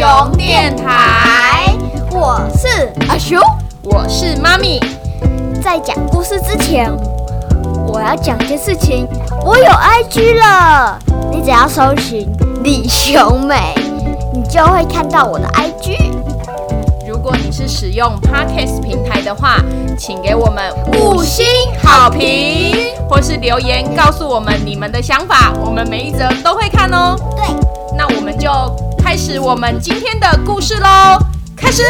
[0.00, 1.76] 熊电台，
[2.10, 3.38] 我是阿熊，
[3.82, 4.80] 我是妈咪。
[5.62, 6.90] 在讲故事之前，
[7.86, 9.06] 我要讲件事情。
[9.44, 10.98] 我有 IG 了，
[11.30, 12.26] 你只要搜寻
[12.64, 13.74] 李雄美，
[14.32, 16.14] 你就会看到我的 IG。
[17.06, 19.56] 如果你是使用 Podcast 平台的话，
[19.98, 21.44] 请给我们五星
[21.84, 22.74] 好评，
[23.06, 27.14] 或是留言告诉我们你们的想法，我们每一则都会看哦。
[27.36, 27.44] 对，
[27.98, 28.48] 那我们就
[29.10, 31.18] 开始我们今天的故事喽，
[31.56, 31.82] 开始。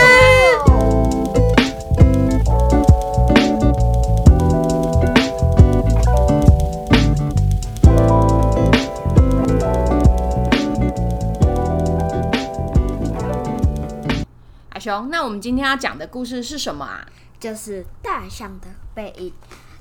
[14.71, 17.07] 阿雄，那我们今天要讲的故事是什么啊？
[17.39, 19.29] 就是《大象的背影》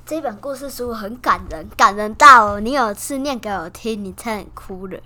[0.05, 4.99] 这本故事书很感人，感人到你有次念给我听，你差点哭了。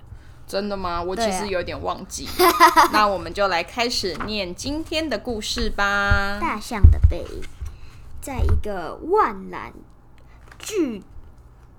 [0.54, 1.02] 真的吗？
[1.02, 2.28] 我其实有点忘记。
[2.94, 6.36] 那我们就来开始念今天的故事吧。
[6.40, 7.42] 《大象的背影》
[8.20, 9.72] 在一个万籁
[10.60, 11.02] 聚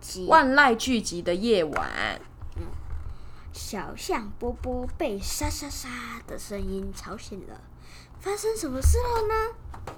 [0.02, 2.20] 集、万籁俱寂的夜晚，
[3.54, 5.88] 小象波波被沙沙沙
[6.28, 7.62] 的声音吵醒了。
[8.20, 9.94] 发生什么事了呢？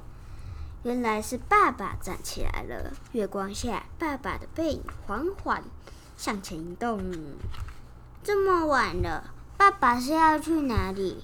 [0.84, 2.94] 原来是爸爸站起来了。
[3.14, 5.64] 月光下，爸爸的背影缓缓
[6.16, 7.02] 向前移动。
[8.28, 9.24] 这么晚了，
[9.56, 11.24] 爸爸是要去哪里？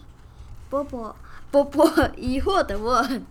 [0.70, 1.14] 波波
[1.52, 3.26] 波波 疑惑的问。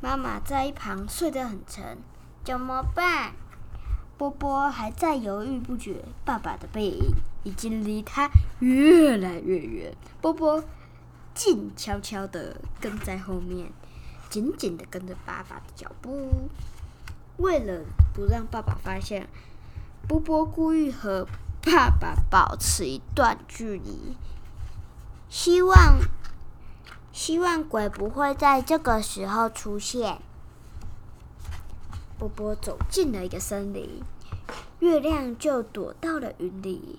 [0.00, 1.98] 妈妈在一旁睡得很沉，
[2.44, 3.32] 怎么办？
[4.16, 6.04] 波波还在犹豫不决。
[6.24, 8.30] 爸爸的背影已经离他
[8.60, 9.92] 越来越远。
[10.20, 10.62] 波波。
[11.34, 13.72] 静悄悄地跟在后面，
[14.30, 16.48] 紧紧地跟着爸爸的脚步。
[17.38, 17.80] 为了
[18.14, 19.26] 不让爸爸发现，
[20.06, 21.26] 波波故意和
[21.64, 24.16] 爸爸保持一段距离，
[25.30, 26.00] 希望
[27.12, 30.20] 希望鬼不会在这个时候出现。
[32.18, 34.02] 波波走进了一个森林，
[34.80, 36.98] 月亮就躲到了云里。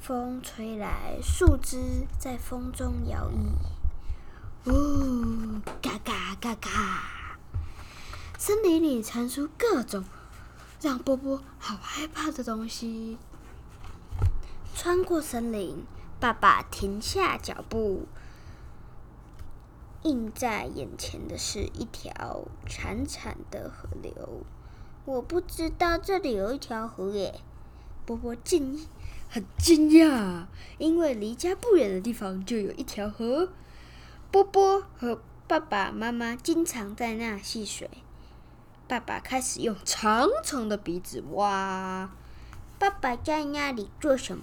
[0.00, 4.70] 风吹来，树枝在风中摇曳。
[4.72, 6.70] 呜，嘎嘎嘎嘎！
[8.36, 10.04] 森林里传出各种
[10.80, 13.16] 让波波好害怕的东西。
[14.84, 15.84] 穿过森林，
[16.18, 18.08] 爸爸停下脚步。
[20.02, 24.42] 映在眼前的是一条潺潺的河流。
[25.04, 27.42] 我不知道这里有一条河耶！
[28.04, 28.84] 波波惊。
[29.30, 30.46] 很惊讶，
[30.78, 33.50] 因为离家不远的地方就有一条河。
[34.32, 37.88] 波波和爸爸妈妈经常在那戏水。
[38.88, 42.10] 爸爸开始用长长的鼻子挖。
[42.80, 44.42] 爸爸在那里做什么？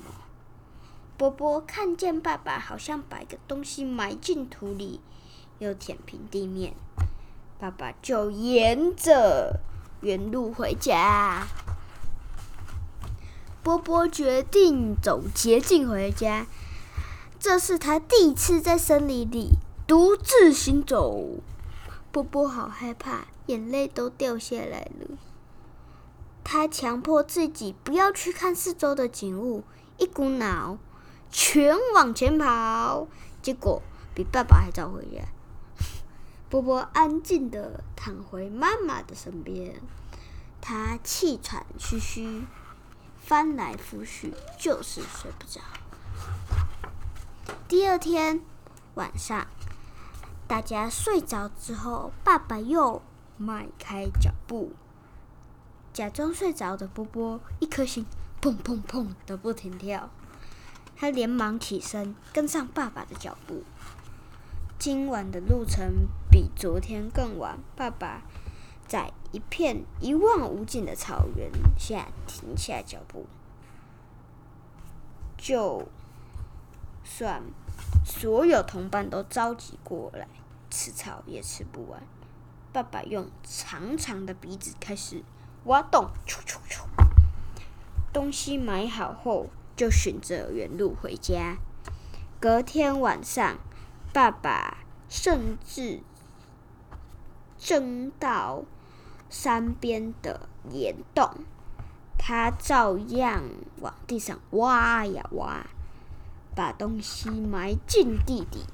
[1.19, 5.02] 波波看见爸爸好像把一个东西埋进土里，
[5.57, 6.74] 又舔平地面。
[7.59, 9.59] 爸爸就沿着
[10.00, 11.46] 原路回家。
[13.62, 16.47] 波波决定走捷径回家。
[17.38, 21.41] 这是他第一次在森林里独自行走。
[22.13, 25.18] 波波好害怕，眼泪都掉下来了。
[26.46, 29.66] 他强迫自己不要去看四周的景物，
[29.97, 30.78] 一股脑
[31.31, 33.07] 全往前跑。
[33.41, 33.81] 结果
[34.13, 35.23] 比爸爸还早回家。
[36.50, 39.81] 波波安静的躺回妈妈的身边，
[40.62, 42.44] 他气喘吁吁。
[43.22, 45.62] 翻来覆去就是睡不着。
[47.67, 48.41] 第二天
[48.96, 49.46] 晚上，
[50.47, 53.03] 大家睡着之后，爸爸又
[53.38, 54.72] 迈开脚步，
[55.94, 58.07] 假装睡着的波波一颗心
[58.41, 60.09] 砰砰砰的不停跳。
[61.00, 63.64] 他连忙起身跟上爸爸的脚步。
[64.78, 68.24] 今晚的路程比昨天更晚，爸爸。
[68.85, 73.28] 在一片一望无尽的草原下停下脚步，
[75.38, 75.88] 就
[77.03, 77.44] 算
[78.03, 80.28] 所有同伴都着急过来
[80.72, 82.02] 吃草，也吃不完。
[82.73, 85.23] 爸爸用长长的鼻子开始
[85.66, 86.09] 挖洞，
[88.12, 91.58] 东西买好后，就选择原路回家。
[92.37, 93.59] 隔天晚上，
[94.11, 96.02] 爸爸甚至
[97.58, 98.66] 争到。
[99.31, 101.29] 山边的岩洞，
[102.17, 103.43] 他照样
[103.79, 105.67] 往地上挖呀挖，
[106.55, 108.66] 把东西埋进地底。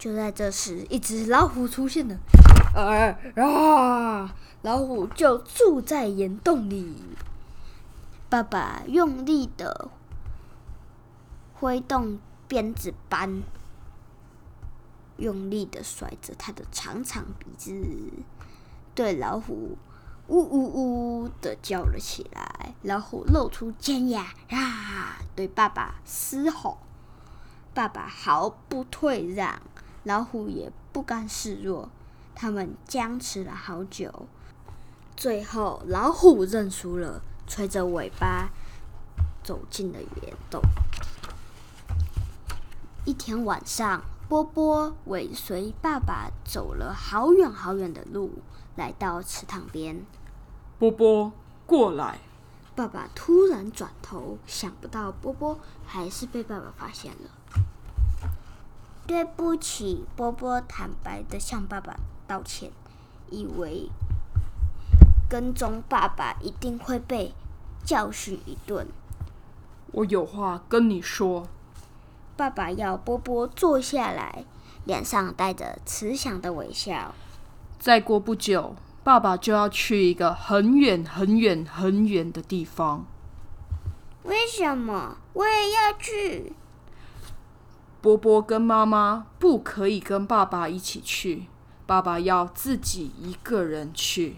[0.00, 2.18] 就在这时，一只老虎出现了，
[2.74, 4.34] 啊！
[4.62, 6.96] 老虎就住在岩洞里。
[8.32, 9.90] 爸爸用力的
[11.52, 12.18] 挥动
[12.48, 13.42] 鞭子般
[15.18, 18.24] 用力的甩着他的长长鼻子，
[18.94, 19.76] 对老虎
[20.28, 22.74] 呜呜呜的叫了起来。
[22.80, 26.78] 老虎露出尖牙，啊，对爸爸嘶吼。
[27.74, 29.60] 爸爸毫不退让，
[30.04, 31.90] 老虎也不甘示弱。
[32.34, 34.26] 他们僵持了好久，
[35.14, 37.20] 最后老虎认输了，
[37.54, 38.48] 吹着尾巴
[39.44, 40.62] 走进了岩洞。
[43.04, 48.38] 一天晚上，波波尾随爸爸走了好远好远的路，
[48.74, 50.06] 来到池塘边。
[50.78, 51.30] 波波，
[51.66, 52.20] 过来！
[52.74, 58.30] 爸爸突然转头，想不到波波还是被爸爸发现了。
[59.06, 61.96] 对不起，波波坦白的向爸爸
[62.26, 62.72] 道歉，
[63.30, 63.90] 以为
[65.28, 67.34] 跟踪爸爸一定会被
[67.84, 68.86] 教训一顿。
[69.92, 71.46] 我有话跟你说。
[72.36, 74.44] 爸爸要波波坐下来，
[74.84, 77.14] 脸上带着慈祥的微笑。
[77.78, 78.74] 再过不久，
[79.04, 83.04] 爸爸就要去一个很远、很远、很远的地方。
[84.24, 86.52] 为什么我也要去？
[88.00, 91.46] 波波跟妈妈不可以跟爸爸一起去，
[91.86, 94.36] 爸爸要自己一个人去。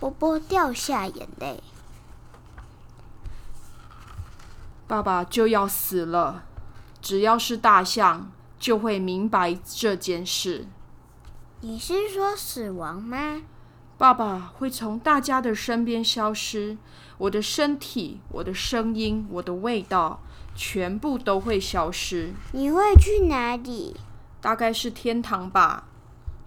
[0.00, 1.62] 波波掉下眼泪。
[4.94, 6.44] 爸爸就要死了。
[7.00, 8.30] 只要是大象，
[8.60, 10.68] 就会明白这件事。
[11.62, 13.42] 你是说死亡吗？
[13.98, 16.78] 爸爸会从大家的身边消失，
[17.18, 20.22] 我的身体、我的声音、我的味道，
[20.54, 22.32] 全部都会消失。
[22.52, 23.96] 你会去哪里？
[24.40, 25.88] 大概是天堂吧。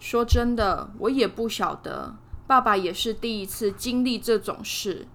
[0.00, 2.16] 说真的，我也不晓得。
[2.46, 5.06] 爸爸也是第一次经历这种事。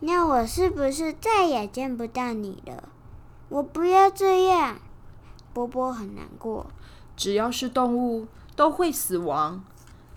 [0.00, 2.88] 那我是不是再也见不到你了？
[3.48, 4.78] 我不要这样，
[5.52, 6.66] 波波很难过。
[7.16, 9.64] 只要是动物都会死亡，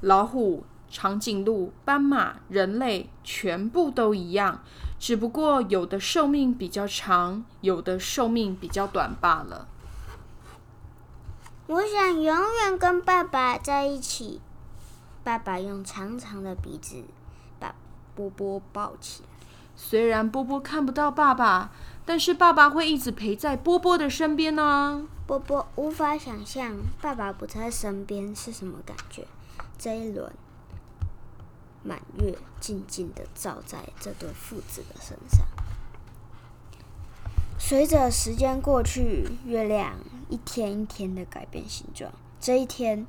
[0.01, 4.61] 老虎、长颈鹿、斑马、人类全部都一样，
[4.99, 9.67] 只不过有的寿命比较长，有的寿命比较短罢了。
[11.65, 14.41] 我想永远跟爸爸在一起。
[15.23, 17.03] 爸爸用长长的鼻子
[17.59, 17.73] 把
[18.13, 19.30] 波波抱起来。
[19.83, 21.71] 虽然波波看不到爸爸。
[22.03, 25.07] 但是爸爸会一直陪在波波的身边呢。
[25.27, 29.25] 波波无法想象爸爸不在身边是什么感觉。
[29.77, 30.33] 这一轮
[31.83, 35.45] 满月静静的照在这对父子的身上。
[37.59, 39.93] 随着时间过去，月亮
[40.27, 42.11] 一天一天的改变形状。
[42.39, 43.05] 这一天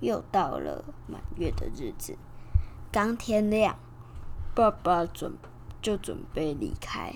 [0.00, 2.16] 又到了满月的日子。
[2.90, 3.78] 刚天亮，
[4.54, 5.36] 爸爸准
[5.80, 7.14] 就准备离开。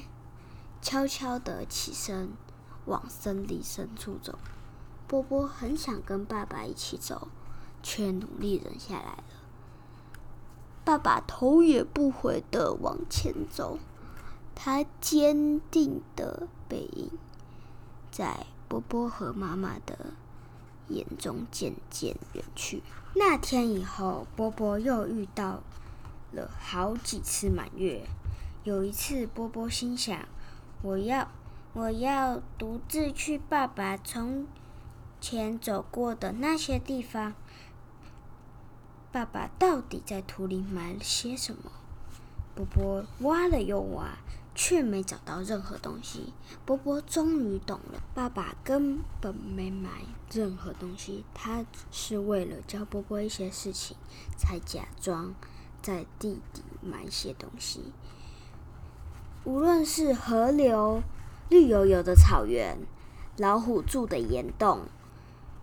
[0.81, 2.32] 悄悄的起身，
[2.84, 4.38] 往森林深处走。
[5.06, 7.28] 波波很想跟爸爸一起走，
[7.82, 9.25] 却努力忍下来了。
[10.84, 13.78] 爸爸头也不回的往前走，
[14.55, 17.11] 他坚定的背影，
[18.11, 20.12] 在波波和妈妈的
[20.88, 22.82] 眼中渐渐远去。
[23.14, 25.62] 那天以后，波波又遇到
[26.33, 28.06] 了好几次满月。
[28.64, 30.26] 有一次，波波心想。
[30.80, 31.30] 我要，
[31.75, 34.47] 我要独自去爸爸从
[35.21, 37.35] 前走过的那些地方。
[39.12, 41.71] 爸爸到底在土里埋了些什么？
[42.54, 44.16] 波波挖了又挖，
[44.54, 46.33] 却没找到任何东西。
[46.64, 49.90] 波波终于懂了，爸爸根本没埋
[50.33, 53.94] 任何东西，他是为了教波波一些事情，
[54.38, 55.35] 才假装
[55.83, 57.92] 在地底埋些东西。
[59.44, 61.02] 无论是河流、
[61.50, 62.78] 绿油油的草原、
[63.36, 64.86] 老虎住的岩洞，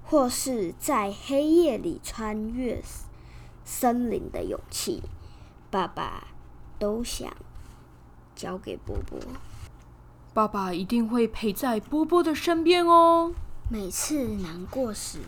[0.04, 2.84] 或是在黑夜里穿越
[3.66, 5.02] 森林的勇气，
[5.72, 6.28] 爸爸
[6.78, 7.34] 都想
[8.36, 9.20] 交给波波。
[10.32, 13.34] 爸爸一定会陪在波波的身边哦。
[13.68, 15.20] 每次难过时，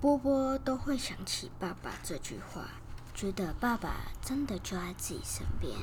[0.00, 2.68] 波波都会想起爸爸这句话，
[3.14, 5.74] 觉得爸爸真的就在自己身边。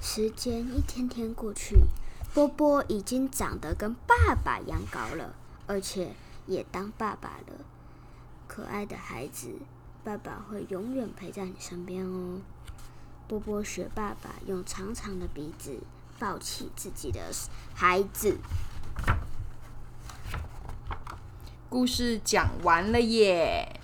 [0.00, 1.76] 时间一天天过去，
[2.32, 5.34] 波波已经长得跟爸爸一样高了，
[5.66, 6.14] 而且
[6.46, 7.64] 也当爸爸了。
[8.48, 9.52] 可爱的孩子，
[10.02, 12.40] 爸爸会永远陪在你身边哦。
[13.28, 15.78] 波波学爸爸，用长长的鼻子
[16.18, 17.20] 抱起自己的
[17.74, 18.38] 孩子。
[21.68, 23.78] 故事讲完了耶。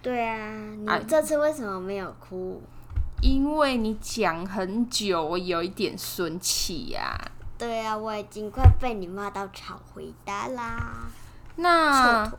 [0.00, 2.62] 对啊，你这次为什么没有哭？
[3.24, 7.18] 因为你讲很久，我有一点生气呀。
[7.56, 11.06] 对啊，我已经快被你骂到吵回答啦。
[11.56, 12.30] 那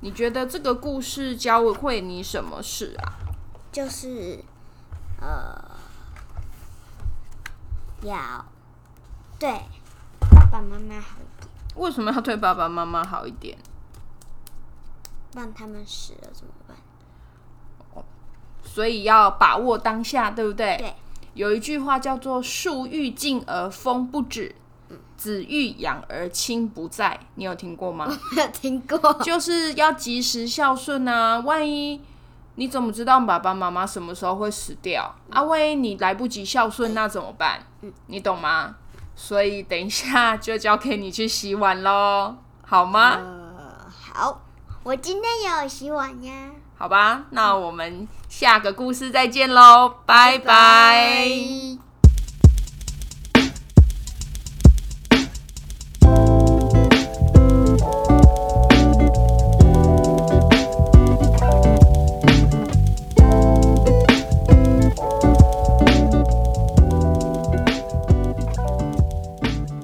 [0.00, 3.16] 你觉得这个故事教会你什么事啊？
[3.72, 4.44] 就是
[5.18, 5.58] 呃，
[8.02, 8.44] 要
[9.38, 9.62] 对
[10.30, 13.56] 爸爸妈妈好一点，为什么要对爸爸妈妈好一点？
[15.32, 16.76] 不然他们死了怎么办？
[18.74, 20.76] 所以要把握当下，对不对？
[20.78, 20.92] 对。
[21.34, 24.52] 有一句话叫做“树欲静而风不止，
[25.16, 28.04] 子欲养而亲不在”，你有听过吗？
[28.34, 29.12] 没有听过。
[29.22, 31.38] 就是要及时孝顺啊！
[31.38, 32.00] 万一
[32.56, 35.40] 你怎么知道爸爸妈妈什么时候会死掉啊？
[35.40, 37.60] 万一你来不及孝顺，那怎么办？
[38.08, 38.74] 你懂吗？
[39.14, 42.34] 所以等一下就交给你去洗碗喽，
[42.66, 43.20] 好吗？
[43.20, 44.40] 呃，好，
[44.82, 46.50] 我今天也有洗碗呀。
[46.76, 51.83] 好吧，那我们下个故事再见喽，拜拜。